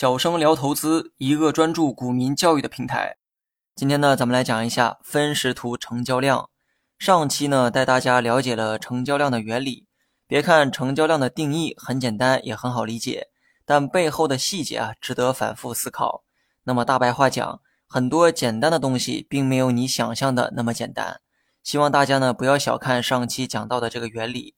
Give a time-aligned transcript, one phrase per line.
[0.00, 3.16] 小生聊投资，一个专注股民教育的平台。
[3.74, 6.50] 今天呢，咱们来讲一下分时图成交量。
[7.00, 9.88] 上期呢，带大家了解了成交量的原理。
[10.28, 13.26] 别看成交量的定义很简单，也很好理解，
[13.64, 16.22] 但背后的细节啊，值得反复思考。
[16.62, 21.20] 那么大白话讲，很多简单的东西，并没有你想象的那么简单。
[21.64, 24.54] 希望大家呢，不要小看上期讲到的这个原理。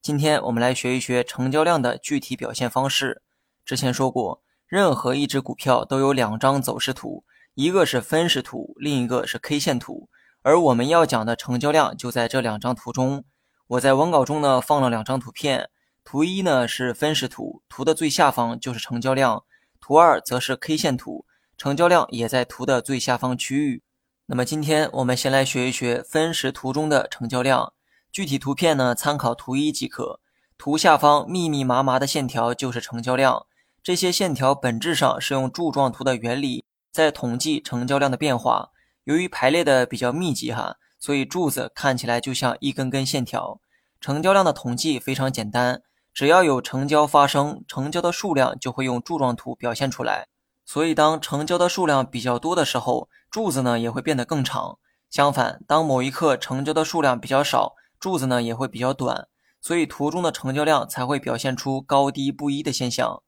[0.00, 3.22] 今天我们来学一学成交量的具体表现方式。
[3.64, 4.43] 之前说过。
[4.74, 7.22] 任何一只股票都有两张走势图，
[7.54, 10.08] 一个是分时图，另一个是 K 线图。
[10.42, 13.22] 而我们要讲的成交量就在这两张图中。
[13.68, 15.70] 我在文稿中呢放了两张图片，
[16.02, 19.44] 图一呢是分时图，图的最下方就是成交量；
[19.80, 21.24] 图二则是 K 线图，
[21.56, 23.84] 成交量也在图的最下方区域。
[24.26, 27.74] 那么今天我们先来学一学分时图中的成交量，
[28.10, 30.18] 具体图片呢参考图一即可。
[30.58, 33.46] 图下方密密麻麻的线条就是成交量。
[33.84, 38.70] 这些线条本质上是用柱状图的原理在统计成交量的变化。
[39.04, 43.60] 由于排列的比较密集哈，所以柱子看起来就像一根根线条。
[44.00, 45.82] 成交量的统计非常简单，
[46.14, 50.28] 只要有成交发生，成交的数量就会用柱状图表现出来。
[50.64, 54.78] 所以当成交的数量比较多的时候，柱子呢也会变得更长。
[55.10, 59.28] 相反，当某一刻成交的数量比较少，柱子呢也会比较短。
[59.60, 63.22] 所以图中的成交量才会表现出高低不一的现象。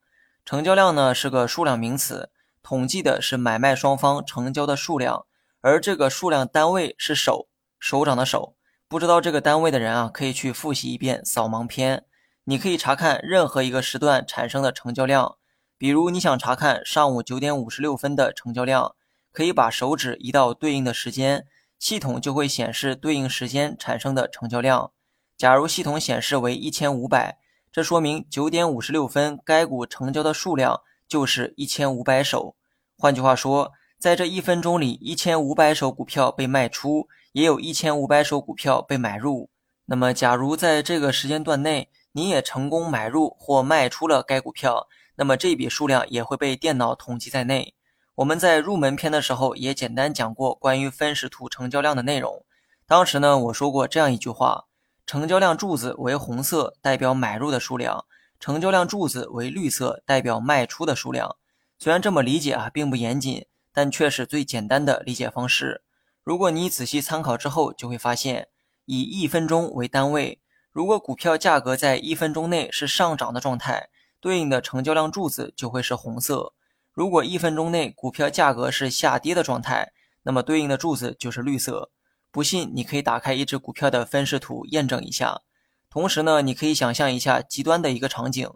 [0.47, 2.31] 成交量呢是个数量名词，
[2.63, 5.27] 统计的是买卖双方成交的数量，
[5.61, 7.49] 而这个数量单位是手，
[7.81, 8.55] 手掌的手。
[8.87, 12.05] 不知道这个单位的人啊，可以去复习一遍扫盲篇。
[12.45, 15.37] 你可以查看任何一个时段产生的成交量，
[15.77, 18.95] 比如你想查看上午九点五十六分的成交量，
[19.33, 21.45] 可以把手指移到对应的时间，
[21.81, 24.93] 系统就会显示对应时间产生的成交量。
[25.37, 27.41] 假如系统显示为一千五百。
[27.77, 32.57] 这说明九点五十六分该股成交的数量就是一千五百手。
[32.97, 39.51] 换句话说，在这一分钟里，一千五百手股票被卖出，也有一千五百手股票被买入。
[39.85, 47.75] 那么，假如在这个时间段内你也成功买入或卖出了该股票，那么这笔数量也会被电脑统计在内。
[48.15, 52.47] 我们在入门篇的时候也简单讲过关于分时图成交量的内容。
[52.87, 54.66] 当时呢，我说过这样一句话。
[55.07, 58.05] 成交量柱子为红色，代表买入的数量；
[58.41, 61.37] 成交量柱子为绿色，代表卖出的数量。
[61.79, 65.83] 虽然这么理解啊，并不严谨，但却是最简单的理解方式。
[66.25, 68.49] 如果你仔细参考之后，就会发现，
[68.87, 70.41] 以一分钟为单位，
[70.73, 73.89] 如果股票价格在一分钟内是上涨的状态，
[74.21, 76.53] 对应的成交量柱子就会是红色；
[76.93, 79.93] 如果一分钟内股票价格是下跌的状态，
[80.25, 81.93] 那么对应的柱子就是绿色。
[82.37, 85.41] 不信，你可以打开一只股票的分时图验证一下。
[85.89, 88.47] 同时呢，你可以想象一下极端的一个场景，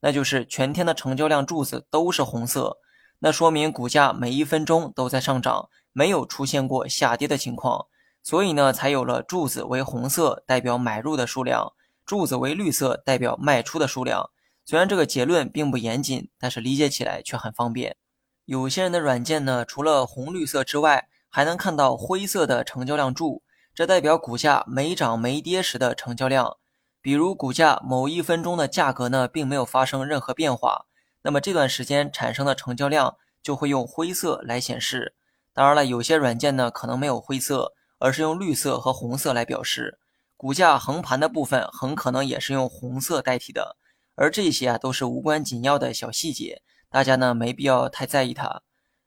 [0.00, 2.76] 那就是全天的成交量柱子都是红色，
[3.20, 7.86] 那说明股价每一分钟都在上涨，没有出现过下跌的情况。
[8.22, 11.72] 所以呢，才有了柱子为红色代表买入的数量，
[12.04, 14.28] 柱子为绿色代表卖出的数量。
[14.66, 17.96] 虽然这个结论并不严谨，但是理解起来却很方便。
[18.44, 23.42] 有些人的软件呢，除了红绿色之外，还能看到灰色的成交量柱，
[23.74, 26.58] 这代表股价没涨没跌时的成交量。
[27.00, 30.84] 比如股价某一分钟的价格呢，并没有发生任何变化，
[31.22, 35.14] 那么这段时间产生的成交量就会用灰色来显示。
[35.54, 39.98] 当然了，有些软件呢可能没有灰色，而是用绿色和红色来表示。
[40.36, 43.76] 股价横盘的部分很可能也是用红色代替的。
[44.14, 48.62] 而这些啊都是无关紧要的小细节，大家呢没必要太在意它。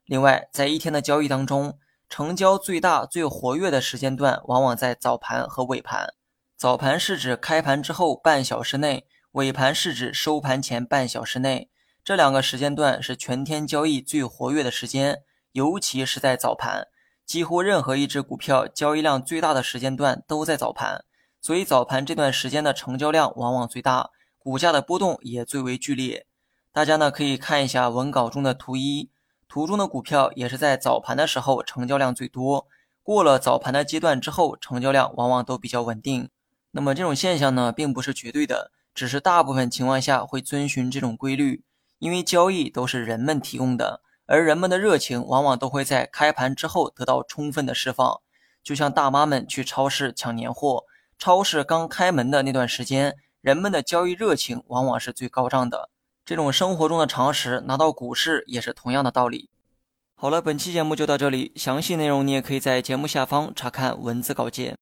[0.06, 1.78] 另外，在一天的交易当中，
[2.16, 6.14] 成交最大、最活跃的时间段往往在早盘和尾盘。
[6.56, 11.72] 早盘是指开盘之后半小时内，尾盘是指收盘前半小时内。
[12.04, 16.86] 这两个时间段是全天交易最活跃的时间，尤其是在早盘。
[17.26, 21.04] 几乎任何一只股票交易量最大的时间段都在早盘，
[21.42, 26.28] 所以早盘这段时间的成交量往往最大，股价的波动也最为剧烈。
[26.72, 29.10] 大家呢可以看一下文稿中的图一。
[29.54, 32.66] 图中的股票也是在早盘的时候成交量最多，
[33.04, 36.28] 过了早盘的阶段之后，成交量往往都比较稳定。
[36.72, 41.64] 那么这种现象呢，并不是绝对的，只是大部分情况下会遵循这种规律。
[42.00, 48.22] 因为交易都是人们提供的，而人们的热情往往都会在开盘之后得到充分的释放。
[48.64, 50.86] 就像大妈们去超市抢年货，
[51.20, 55.92] 超市刚开门的那段时间，人们的交易热情往往是最高涨的。
[56.26, 59.50] 这种生活中的常识拿到股市也是同样的道理。
[60.16, 64.78] 好了，本期节目就到这里，详细内容你也可以在节目下方查看文字稿件。